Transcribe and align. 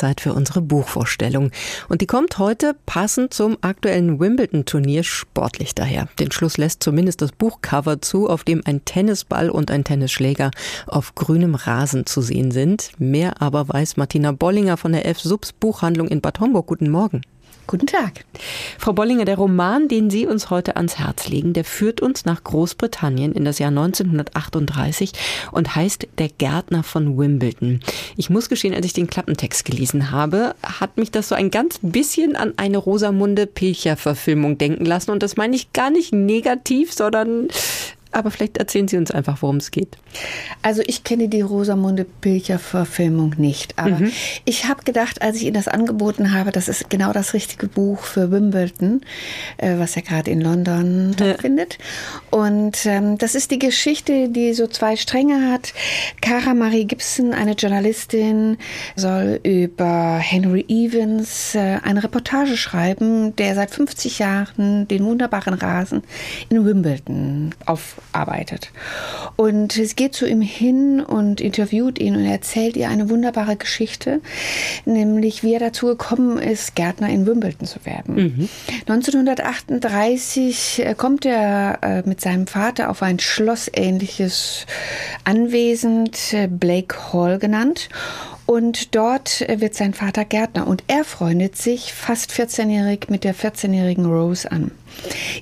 Zeit 0.00 0.20
für 0.22 0.32
unsere 0.32 0.62
Buchvorstellung. 0.62 1.50
Und 1.88 2.00
die 2.00 2.06
kommt 2.06 2.38
heute 2.38 2.74
passend 2.86 3.34
zum 3.34 3.58
aktuellen 3.60 4.18
Wimbledon-Turnier 4.18 5.04
sportlich 5.04 5.74
daher. 5.74 6.08
Den 6.18 6.32
Schluss 6.32 6.56
lässt 6.56 6.82
zumindest 6.82 7.20
das 7.20 7.32
Buchcover 7.32 8.00
zu, 8.00 8.28
auf 8.28 8.42
dem 8.42 8.62
ein 8.64 8.84
Tennisball 8.84 9.50
und 9.50 9.70
ein 9.70 9.84
Tennisschläger 9.84 10.50
auf 10.86 11.14
grünem 11.14 11.54
Rasen 11.54 12.06
zu 12.06 12.22
sehen 12.22 12.50
sind. 12.50 12.92
Mehr 12.98 13.42
aber 13.42 13.68
weiß 13.68 13.98
Martina 13.98 14.32
Bollinger 14.32 14.78
von 14.78 14.92
der 14.92 15.06
F-Subs 15.06 15.52
Buchhandlung 15.52 16.08
in 16.08 16.22
Bad 16.22 16.40
Homburg. 16.40 16.66
Guten 16.66 16.90
Morgen. 16.90 17.20
Guten 17.66 17.86
Tag. 17.86 18.24
Frau 18.78 18.92
Bollinger, 18.92 19.24
der 19.24 19.36
Roman, 19.36 19.86
den 19.86 20.10
Sie 20.10 20.26
uns 20.26 20.50
heute 20.50 20.74
ans 20.76 20.98
Herz 20.98 21.28
legen, 21.28 21.52
der 21.52 21.64
führt 21.64 22.00
uns 22.00 22.24
nach 22.24 22.42
Großbritannien 22.42 23.32
in 23.32 23.44
das 23.44 23.60
Jahr 23.60 23.68
1938 23.68 25.12
und 25.52 25.76
heißt 25.76 26.08
Der 26.18 26.28
Gärtner 26.28 26.82
von 26.82 27.16
Wimbledon. 27.16 27.78
Ich 28.16 28.28
muss 28.28 28.48
gestehen, 28.48 28.74
als 28.74 28.86
ich 28.86 28.92
den 28.92 29.06
Klappentext 29.06 29.64
gelesen 29.64 30.10
habe, 30.10 30.56
hat 30.64 30.96
mich 30.96 31.12
das 31.12 31.28
so 31.28 31.36
ein 31.36 31.52
ganz 31.52 31.78
bisschen 31.80 32.34
an 32.34 32.54
eine 32.56 32.78
Rosamunde 32.78 33.46
Pilcher-Verfilmung 33.46 34.58
denken 34.58 34.84
lassen. 34.84 35.12
Und 35.12 35.22
das 35.22 35.36
meine 35.36 35.54
ich 35.54 35.72
gar 35.72 35.90
nicht 35.90 36.12
negativ, 36.12 36.92
sondern 36.92 37.48
aber 38.12 38.30
vielleicht 38.30 38.58
erzählen 38.58 38.88
Sie 38.88 38.96
uns 38.96 39.10
einfach, 39.10 39.42
worum 39.42 39.56
es 39.56 39.70
geht. 39.70 39.96
Also 40.62 40.82
ich 40.86 41.04
kenne 41.04 41.28
die 41.28 41.40
Rosamunde 41.40 42.04
Pilcher 42.04 42.58
Verfilmung 42.58 43.34
nicht, 43.38 43.78
aber 43.78 43.98
mhm. 43.98 44.12
ich 44.44 44.66
habe 44.66 44.82
gedacht, 44.82 45.22
als 45.22 45.36
ich 45.36 45.44
Ihnen 45.44 45.54
das 45.54 45.68
angeboten 45.68 46.32
habe, 46.32 46.50
das 46.52 46.68
ist 46.68 46.90
genau 46.90 47.12
das 47.12 47.34
richtige 47.34 47.68
Buch 47.68 48.02
für 48.02 48.30
Wimbledon, 48.30 49.02
äh, 49.58 49.78
was 49.78 49.94
ja 49.94 50.02
gerade 50.02 50.30
in 50.30 50.40
London 50.40 51.12
stattfindet. 51.14 51.78
Ja. 51.78 52.38
Und 52.38 52.86
ähm, 52.86 53.18
das 53.18 53.34
ist 53.34 53.50
die 53.50 53.58
Geschichte, 53.58 54.28
die 54.28 54.54
so 54.54 54.66
zwei 54.66 54.96
Stränge 54.96 55.50
hat. 55.52 55.72
Cara 56.20 56.54
Marie 56.54 56.84
Gibson, 56.84 57.32
eine 57.32 57.52
Journalistin, 57.52 58.58
soll 58.96 59.40
über 59.44 60.18
Henry 60.18 60.64
Evans 60.68 61.54
äh, 61.54 61.78
eine 61.82 62.02
Reportage 62.02 62.56
schreiben, 62.56 63.36
der 63.36 63.54
seit 63.54 63.70
50 63.70 64.18
Jahren 64.18 64.88
den 64.88 65.04
wunderbaren 65.04 65.54
Rasen 65.54 66.02
in 66.48 66.64
Wimbledon 66.64 67.54
auf 67.66 67.99
arbeitet. 68.12 68.70
Und 69.36 69.76
es 69.78 69.96
geht 69.96 70.14
zu 70.14 70.26
ihm 70.26 70.42
hin 70.42 71.00
und 71.00 71.40
interviewt 71.40 71.98
ihn 71.98 72.16
und 72.16 72.24
erzählt 72.24 72.76
ihr 72.76 72.88
eine 72.88 73.08
wunderbare 73.08 73.56
Geschichte, 73.56 74.20
nämlich 74.84 75.42
wie 75.42 75.54
er 75.54 75.60
dazu 75.60 75.86
gekommen 75.86 76.38
ist, 76.38 76.74
Gärtner 76.74 77.08
in 77.08 77.26
Wimbledon 77.26 77.66
zu 77.66 77.84
werden. 77.84 78.14
Mhm. 78.14 78.48
1938 78.86 80.82
äh, 80.84 80.94
kommt 80.94 81.24
er 81.24 81.78
äh, 81.82 82.02
mit 82.08 82.20
seinem 82.20 82.46
Vater 82.46 82.90
auf 82.90 83.02
ein 83.02 83.18
schlossähnliches 83.18 84.66
Anwesen, 85.24 86.10
äh, 86.32 86.48
Blake 86.48 87.12
Hall 87.12 87.38
genannt. 87.38 87.88
Und 88.46 88.96
dort 88.96 89.46
wird 89.48 89.76
sein 89.76 89.94
Vater 89.94 90.24
Gärtner 90.24 90.66
und 90.66 90.82
er 90.88 91.04
freundet 91.04 91.56
sich 91.56 91.92
fast 91.92 92.32
14-jährig 92.32 93.06
mit 93.08 93.22
der 93.22 93.32
14-jährigen 93.32 94.06
Rose 94.06 94.50
an. 94.50 94.72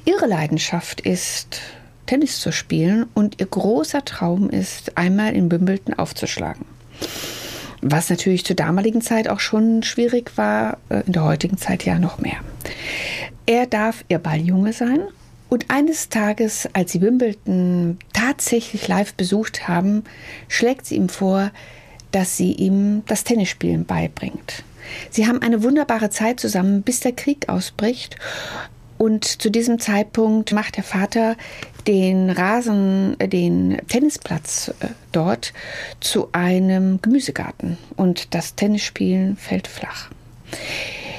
Ihre 0.04 0.26
Leidenschaft 0.26 1.00
ist 1.00 1.62
Tennis 2.08 2.40
zu 2.40 2.52
spielen 2.52 3.06
und 3.14 3.38
ihr 3.38 3.46
großer 3.46 4.04
Traum 4.04 4.50
ist, 4.50 4.96
einmal 4.96 5.34
in 5.34 5.50
Wimbledon 5.52 5.94
aufzuschlagen. 5.94 6.64
Was 7.82 8.10
natürlich 8.10 8.44
zur 8.44 8.56
damaligen 8.56 9.02
Zeit 9.02 9.28
auch 9.28 9.40
schon 9.40 9.82
schwierig 9.82 10.32
war, 10.36 10.78
äh, 10.88 11.02
in 11.06 11.12
der 11.12 11.24
heutigen 11.24 11.58
Zeit 11.58 11.84
ja 11.84 11.98
noch 11.98 12.18
mehr. 12.18 12.38
Er 13.46 13.66
darf 13.66 14.04
ihr 14.08 14.18
Balljunge 14.18 14.72
sein 14.72 15.00
und 15.48 15.70
eines 15.70 16.08
Tages, 16.08 16.68
als 16.72 16.92
sie 16.92 17.00
Wimbledon 17.00 17.98
tatsächlich 18.12 18.88
live 18.88 19.14
besucht 19.14 19.68
haben, 19.68 20.04
schlägt 20.48 20.86
sie 20.86 20.96
ihm 20.96 21.08
vor, 21.08 21.50
dass 22.10 22.36
sie 22.36 22.52
ihm 22.52 23.02
das 23.06 23.24
Tennisspielen 23.24 23.84
beibringt. 23.84 24.64
Sie 25.10 25.26
haben 25.26 25.42
eine 25.42 25.62
wunderbare 25.62 26.08
Zeit 26.08 26.40
zusammen, 26.40 26.82
bis 26.82 27.00
der 27.00 27.12
Krieg 27.12 27.48
ausbricht. 27.48 28.16
Und 28.96 29.24
zu 29.24 29.50
diesem 29.50 29.78
Zeitpunkt 29.78 30.52
macht 30.52 30.76
der 30.76 30.84
Vater 30.84 31.36
den 31.88 32.30
Rasen, 32.30 33.18
äh, 33.18 33.26
den 33.26 33.78
Tennisplatz 33.88 34.68
äh, 34.80 34.88
dort 35.10 35.52
zu 36.00 36.28
einem 36.32 37.00
Gemüsegarten 37.02 37.78
und 37.96 38.34
das 38.34 38.54
Tennisspielen 38.54 39.36
fällt 39.36 39.66
flach. 39.66 40.10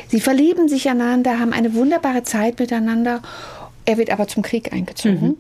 Sie 0.07 0.21
verlieben 0.21 0.69
sich 0.69 0.87
einander, 0.89 1.39
haben 1.39 1.53
eine 1.53 1.73
wunderbare 1.73 2.23
Zeit 2.23 2.59
miteinander. 2.59 3.21
Er 3.85 3.97
wird 3.97 4.11
aber 4.11 4.27
zum 4.27 4.43
Krieg 4.43 4.71
eingezogen. 4.71 5.21
Mhm. 5.21 5.37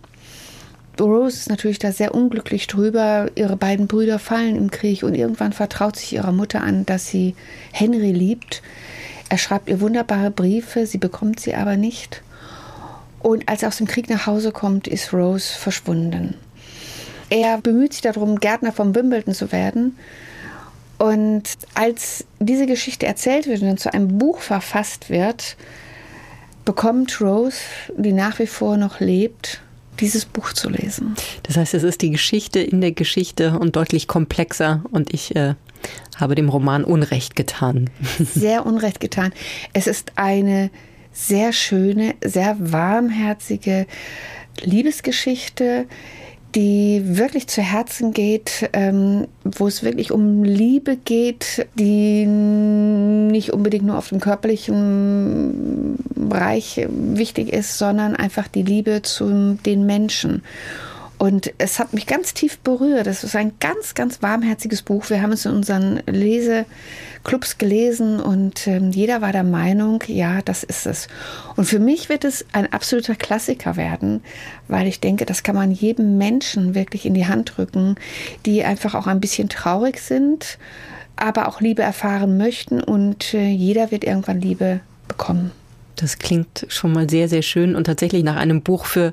Rose 0.99 1.37
ist 1.37 1.49
natürlich 1.49 1.79
da 1.79 1.91
sehr 1.91 2.13
unglücklich 2.13 2.67
drüber. 2.67 3.31
Ihre 3.35 3.55
beiden 3.55 3.87
Brüder 3.87 4.19
fallen 4.19 4.57
im 4.57 4.69
Krieg 4.69 5.03
und 5.03 5.15
irgendwann 5.15 5.53
vertraut 5.53 5.95
sich 5.95 6.13
ihrer 6.13 6.33
Mutter 6.33 6.61
an, 6.61 6.85
dass 6.85 7.07
sie 7.07 7.35
Henry 7.71 8.11
liebt. 8.11 8.61
Er 9.29 9.37
schreibt 9.37 9.69
ihr 9.69 9.79
wunderbare 9.79 10.31
Briefe, 10.31 10.85
sie 10.85 10.97
bekommt 10.97 11.39
sie 11.39 11.55
aber 11.55 11.77
nicht. 11.77 12.21
Und 13.29 13.47
als 13.47 13.61
er 13.61 13.67
aus 13.67 13.77
dem 13.77 13.85
Krieg 13.85 14.09
nach 14.09 14.25
Hause 14.25 14.51
kommt, 14.51 14.87
ist 14.87 15.13
Rose 15.13 15.53
verschwunden. 15.53 16.33
Er 17.29 17.59
bemüht 17.59 17.93
sich 17.93 18.01
darum, 18.01 18.39
Gärtner 18.39 18.71
von 18.71 18.95
Wimbledon 18.95 19.35
zu 19.35 19.51
werden. 19.51 19.95
Und 20.97 21.43
als 21.75 22.25
diese 22.39 22.65
Geschichte 22.65 23.05
erzählt 23.05 23.45
wird 23.45 23.61
und 23.61 23.79
zu 23.79 23.93
einem 23.93 24.17
Buch 24.17 24.39
verfasst 24.39 25.11
wird, 25.11 25.57
bekommt 26.65 27.21
Rose, 27.21 27.57
die 27.95 28.13
nach 28.13 28.39
wie 28.39 28.47
vor 28.47 28.77
noch 28.77 28.99
lebt, 28.99 29.61
dieses 29.99 30.25
Buch 30.25 30.53
zu 30.53 30.67
lesen. 30.67 31.13
Das 31.43 31.55
heißt, 31.55 31.75
es 31.75 31.83
ist 31.83 32.01
die 32.01 32.09
Geschichte 32.09 32.59
in 32.59 32.81
der 32.81 32.93
Geschichte 32.93 33.59
und 33.59 33.75
deutlich 33.75 34.07
komplexer. 34.07 34.81
Und 34.89 35.13
ich 35.13 35.35
äh, 35.35 35.53
habe 36.15 36.33
dem 36.33 36.49
Roman 36.49 36.83
Unrecht 36.83 37.35
getan. 37.35 37.91
Sehr 38.33 38.65
Unrecht 38.65 38.99
getan. 38.99 39.33
Es 39.73 39.85
ist 39.85 40.13
eine 40.15 40.71
sehr 41.11 41.53
schöne, 41.53 42.15
sehr 42.23 42.55
warmherzige 42.59 43.85
Liebesgeschichte, 44.61 45.85
die 46.55 47.01
wirklich 47.05 47.47
zu 47.47 47.61
Herzen 47.61 48.11
geht, 48.11 48.69
ähm, 48.73 49.27
wo 49.43 49.67
es 49.67 49.83
wirklich 49.83 50.11
um 50.11 50.43
Liebe 50.43 50.97
geht, 50.97 51.67
die 51.75 52.25
nicht 52.25 53.53
unbedingt 53.53 53.85
nur 53.85 53.97
auf 53.97 54.09
dem 54.09 54.19
körperlichen 54.19 55.97
Bereich 56.15 56.87
wichtig 56.89 57.53
ist, 57.53 57.77
sondern 57.77 58.15
einfach 58.15 58.47
die 58.47 58.63
Liebe 58.63 59.01
zu 59.03 59.59
den 59.65 59.85
Menschen. 59.85 60.41
Und 61.19 61.51
es 61.57 61.79
hat 61.79 61.93
mich 61.93 62.07
ganz 62.07 62.33
tief 62.33 62.59
berührt. 62.59 63.05
Es 63.05 63.25
ist 63.25 63.35
ein 63.35 63.51
ganz, 63.59 63.93
ganz 63.93 64.21
warmherziges 64.21 64.81
Buch. 64.81 65.09
Wir 65.09 65.21
haben 65.21 65.33
es 65.33 65.45
in 65.45 65.51
unseren 65.51 66.01
Leseclubs 66.07 67.57
gelesen 67.57 68.21
und 68.21 68.65
äh, 68.67 68.79
jeder 68.79 69.19
war 69.19 69.33
der 69.33 69.43
Meinung, 69.43 70.01
ja, 70.07 70.41
das 70.41 70.63
ist 70.63 70.87
es. 70.87 71.09
Und 71.57 71.65
für 71.65 71.79
mich 71.79 72.07
wird 72.07 72.23
es 72.23 72.45
ein 72.53 72.71
absoluter 72.71 73.15
Klassiker 73.15 73.75
werden, 73.75 74.23
weil 74.69 74.87
ich 74.87 75.01
denke, 75.01 75.25
das 75.25 75.43
kann 75.43 75.55
man 75.55 75.71
jedem 75.71 76.17
Menschen 76.17 76.73
wirklich 76.73 77.05
in 77.05 77.15
die 77.15 77.27
Hand 77.27 77.57
drücken, 77.57 77.95
die 78.45 78.63
einfach 78.63 78.95
auch 78.95 79.05
ein 79.05 79.19
bisschen 79.19 79.49
traurig 79.49 79.99
sind, 79.99 80.57
aber 81.17 81.49
auch 81.49 81.59
Liebe 81.59 81.81
erfahren 81.81 82.37
möchten 82.37 82.81
und 82.81 83.33
äh, 83.33 83.49
jeder 83.49 83.91
wird 83.91 84.05
irgendwann 84.05 84.39
Liebe 84.39 84.79
bekommen. 85.09 85.51
Das 85.97 86.17
klingt 86.17 86.65
schon 86.69 86.93
mal 86.93 87.09
sehr, 87.09 87.27
sehr 87.27 87.41
schön 87.41 87.75
und 87.75 87.83
tatsächlich 87.83 88.23
nach 88.23 88.37
einem 88.37 88.61
Buch 88.61 88.85
für 88.85 89.11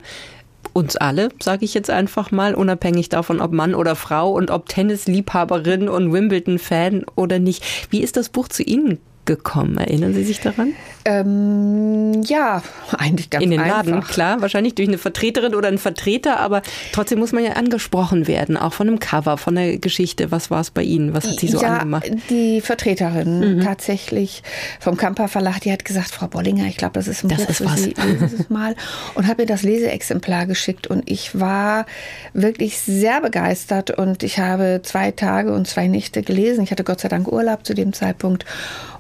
uns 0.72 0.97
alle, 0.97 1.28
sage 1.41 1.65
ich 1.65 1.75
jetzt 1.75 1.91
einfach 1.91 2.31
mal, 2.31 2.54
unabhängig 2.54 3.09
davon, 3.09 3.41
ob 3.41 3.53
Mann 3.53 3.75
oder 3.75 3.97
Frau 3.97 4.32
und 4.32 4.50
ob 4.50 4.69
Tennisliebhaberin 4.69 5.88
und 5.88 6.12
Wimbledon-Fan 6.12 7.04
oder 7.15 7.38
nicht. 7.38 7.65
Wie 7.91 8.03
ist 8.03 8.16
das 8.16 8.28
Buch 8.28 8.49
zu 8.49 8.62
Ihnen 8.62 8.99
gekommen? 9.26 9.78
Erinnern 9.78 10.14
Sie 10.14 10.25
sich 10.25 10.41
daran? 10.41 10.72
Ähm, 11.04 12.22
ja, 12.25 12.62
eigentlich 12.98 13.31
ganz 13.31 13.44
In 13.44 13.53
den 13.53 13.60
einfach. 13.60 13.84
Laden, 13.84 14.00
klar, 14.03 14.41
wahrscheinlich 14.41 14.75
durch 14.75 14.88
eine 14.88 14.98
Vertreterin 14.98 15.54
oder 15.54 15.69
einen 15.69 15.78
Vertreter, 15.78 16.41
aber 16.41 16.62
trotzdem 16.92 17.20
muss 17.20 17.31
man 17.31 17.44
ja 17.44 17.53
angesprochen 17.53 18.26
werden, 18.26 18.56
auch 18.56 18.72
von 18.72 18.88
einem 18.88 18.98
Cover, 18.98 19.38
von 19.38 19.54
der 19.54 19.78
Geschichte. 19.78 20.32
Was 20.32 20.50
war 20.50 20.60
es 20.60 20.72
bei 20.72 20.82
Ihnen? 20.82 21.15
Was 21.15 21.28
hat 21.28 21.38
Sie 21.38 21.47
so 21.47 21.60
ja, 21.60 21.75
angemacht? 21.75 22.10
Die 22.28 22.60
Vertreterin 22.60 23.59
mhm. 23.59 23.60
tatsächlich 23.62 24.42
vom 24.80 24.97
Kamper 24.97 25.28
Verlag, 25.28 25.60
die 25.60 25.71
hat 25.71 25.84
gesagt, 25.84 26.10
Frau 26.10 26.27
Bollinger, 26.27 26.66
ich 26.66 26.77
glaube, 26.77 26.95
das 26.95 27.06
ist 27.06 27.22
ein 27.22 27.28
das 27.28 27.42
Buch 27.42 27.51
ist 27.51 27.65
was. 27.65 27.83
Sie, 27.84 27.95
lesen 28.04 28.28
Sie 28.28 28.47
mal. 28.48 28.74
Und 29.15 29.28
habe 29.28 29.42
mir 29.42 29.47
das 29.47 29.62
Leseexemplar 29.62 30.47
geschickt 30.47 30.89
und 30.89 31.09
ich 31.09 31.39
war 31.39 31.86
wirklich 32.33 32.80
sehr 32.80 33.21
begeistert 33.21 33.92
und 33.92 34.24
ich 34.24 34.41
habe 34.41 34.80
zwei 34.83 35.12
Tage 35.12 35.53
und 35.53 35.68
zwei 35.68 35.86
Nächte 35.86 36.22
gelesen. 36.22 36.65
Ich 36.65 36.72
hatte 36.72 36.83
Gott 36.84 37.01
sei 37.01 37.09
Dank 37.09 37.30
Urlaub 37.30 37.65
zu 37.65 37.74
dem 37.74 37.92
Zeitpunkt 37.92 38.45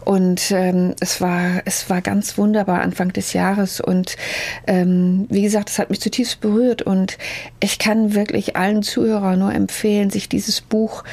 und 0.06 0.15
ähm, 0.50 0.94
es 1.00 1.20
war 1.20 1.62
es 1.64 1.88
war 1.90 2.02
ganz 2.02 2.38
wunderbar 2.38 2.80
Anfang 2.80 3.12
des 3.12 3.32
Jahres. 3.32 3.80
Und 3.80 4.16
ähm, 4.66 5.26
wie 5.30 5.42
gesagt, 5.42 5.70
es 5.70 5.78
hat 5.78 5.90
mich 5.90 6.00
zutiefst 6.00 6.40
berührt. 6.40 6.82
Und 6.82 7.18
ich 7.60 7.78
kann 7.78 8.14
wirklich 8.14 8.56
allen 8.56 8.82
Zuhörern 8.82 9.38
nur 9.38 9.54
empfehlen, 9.54 10.10
sich 10.10 10.28
dieses 10.28 10.60
Buch 10.60 11.04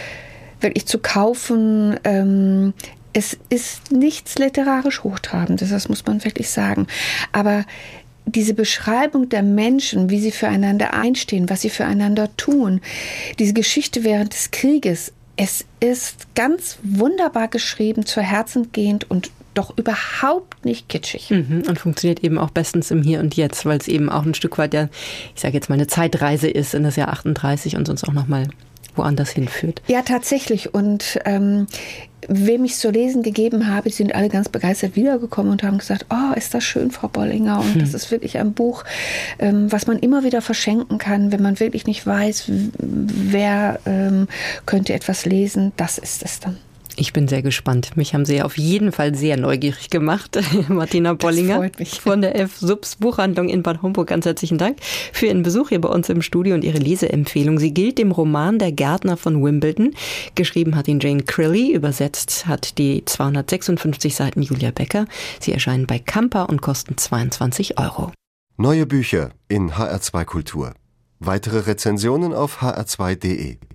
wirklich 0.60 0.86
zu 0.86 1.00
kaufen. 1.00 2.00
Ähm, 2.04 2.74
es 3.14 3.38
ist 3.50 3.92
nichts 3.92 4.40
literarisch 4.40 5.04
Hochtrabendes, 5.04 5.70
das 5.70 5.88
muss 5.88 6.06
man 6.06 6.24
wirklich 6.26 6.50
sagen. 6.50 6.88
Aber 7.32 7.64
diese 8.26 8.54
Beschreibung 8.54 9.30
der 9.30 9.44
Menschen, 9.44 10.10
wie 10.10 10.20
sie 10.20 10.32
füreinander 10.32 10.94
einstehen, 10.94 11.50
was 11.50 11.62
sie 11.62 11.70
füreinander 11.70 12.36
tun, 12.38 12.82
diese 13.38 13.54
Geschichte 13.54 14.04
während 14.04 14.34
des 14.34 14.52
Krieges, 14.52 15.14
Es 15.36 15.66
ist 15.80 16.36
ganz 16.36 16.78
wunderbar 16.84 17.48
geschrieben, 17.48 18.06
zu 18.06 18.22
Herzen 18.22 18.72
gehend 18.72 19.10
und 19.10 19.32
doch 19.54 19.78
überhaupt 19.78 20.66
nicht 20.66 20.90
kitschig. 20.90 21.30
Mhm, 21.30 21.64
und 21.68 21.80
funktioniert 21.80 22.24
eben 22.24 22.38
auch 22.38 22.50
bestens 22.50 22.92
im 22.92 23.04
Hier 23.04 23.20
und 23.20 23.36
Jetzt, 23.36 23.66
weil 23.66 23.78
es 23.78 23.88
eben 23.88 24.10
auch 24.10 24.26
ein 24.26 24.34
Stück 24.34 24.58
weit 24.58 24.74
ja, 24.74 24.90
ich 25.36 25.42
sage 25.42 25.54
jetzt 25.54 25.70
mal, 25.70 25.76
eine 25.76 25.88
Zeitreise 25.88 26.50
ist 26.50 26.74
in 26.74 26.84
das 26.84 26.96
Jahr 26.96 27.10
38 27.10 27.76
und 27.76 27.86
sonst 27.86 28.04
auch 28.04 28.14
nochmal 28.14 28.48
woanders 28.96 29.32
hinführt. 29.32 29.82
Ja, 29.88 30.02
tatsächlich. 30.02 30.74
Und 30.74 31.20
ähm, 31.26 31.68
wem 32.28 32.66
ich 32.66 32.76
zu 32.76 32.90
lesen 32.90 33.24
gegeben 33.24 33.68
habe, 33.68 33.90
sind 33.90 34.16
alle 34.16 34.30
ganz 34.30 34.50
begeistert 34.50 34.96
wiedergekommen 34.96 35.52
und 35.52 35.64
haben 35.64 35.78
gesagt, 35.78 36.06
oh, 36.10 36.34
ist 36.36 36.54
das 36.54 36.64
schön, 36.64 36.92
Frau 36.92 37.08
Bollinger. 37.08 37.60
Und 37.60 37.76
hm. 37.76 37.80
das 37.80 37.94
ist 37.94 38.12
wirklich 38.12 38.38
ein 38.38 38.54
Buch, 38.54 38.84
ähm, 39.40 39.72
was 39.72 39.88
man 39.88 40.00
immer 40.00 40.24
wieder 40.24 40.42
verschenken 40.42 40.98
kann, 40.98 41.32
wenn 41.32 41.42
man 41.42 41.60
wirklich 41.60 41.86
nicht 41.86 42.06
weiß, 42.06 42.46
wer 42.48 43.80
ähm, 43.86 44.28
könnte 44.66 44.94
etwas 44.94 45.26
lesen. 45.26 45.72
Das 45.78 45.98
ist 45.98 46.24
es 46.24 46.40
dann. 46.40 46.58
Ich 46.96 47.12
bin 47.12 47.28
sehr 47.28 47.42
gespannt. 47.42 47.98
Mich 47.98 48.14
haben 48.14 48.26
Sie 48.26 48.42
auf 48.42 48.58
jeden 48.58 48.92
Fall 48.92 49.16
sehr 49.16 49.38
neugierig 49.38 49.90
gemacht, 49.90 50.40
Martina 50.70 51.14
Bollinger 51.14 51.72
von 52.02 52.22
der 52.22 52.40
F-Subs 52.40 52.98
Buchhandlung 52.98 53.50
in 53.50 53.64
Bad 53.64 53.82
Homburg. 53.82 54.08
Ganz 54.08 54.26
herzlichen 54.26 54.58
Dank 54.58 54.78
für 55.12 55.26
Ihren 55.26 55.42
Besuch 55.44 55.70
hier 55.70 55.82
bei 55.82 55.90
uns 55.90 56.10
im 56.10 56.22
Studio 56.22 56.54
und 56.54 56.64
Ihre 56.64 56.78
Leseempfehlung. 56.78 57.58
Sie 57.58 57.74
gilt 57.74 57.98
dem 57.98 58.12
Roman 58.12 58.60
Der 58.60 58.72
Gärtner 58.72 59.18
von 59.18 59.44
Wimbledon. 59.44 59.96
Geschrieben 60.36 60.76
hat 60.76 60.88
ihn 60.88 61.00
Jane 61.00 61.24
Crilly, 61.24 61.74
übersetzt 61.74 62.46
hat 62.46 62.78
die 62.78 63.04
256 63.04 64.16
Seiten 64.16 64.42
Julia 64.42 64.72
Becker. 64.72 65.06
Sie 65.40 65.52
erscheinen 65.52 65.88
bei 65.88 66.00
Kampa 66.00 66.44
und 66.44 66.62
kosten 66.62 66.98
22 66.98 67.80
Euro. 67.80 68.12
Neue 68.58 68.86
Bücher 68.86 69.32
in 69.48 69.72
HR2 69.72 70.26
Kultur. 70.26 70.74
Weitere 71.20 71.60
Rezensionen 71.60 72.34
auf 72.34 72.62
hr2.de. 72.62 73.58